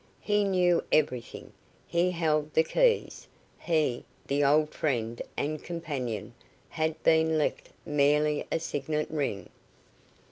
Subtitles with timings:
[0.19, 1.53] He knew everything;
[1.85, 3.27] he held the keys
[3.59, 6.33] he, the old friend and companion,
[6.69, 9.49] had been left merely a signet ring.